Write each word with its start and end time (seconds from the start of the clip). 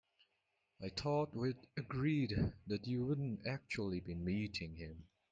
I 0.81 0.89
thought 0.89 1.35
we'd 1.35 1.67
agreed 1.77 2.33
that 2.65 2.87
you 2.87 3.05
wouldn't 3.05 3.45
actually 3.45 3.99
be 3.99 4.15
meeting 4.15 4.75
him? 4.75 5.03